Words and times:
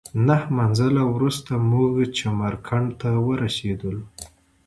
نهه 0.27 0.43
منزله 0.57 1.01
وروسته 1.15 1.51
موږ 1.71 1.93
چمرکنډ 2.17 2.87
ته 3.01 3.09
ورسېدلو. 3.27 4.03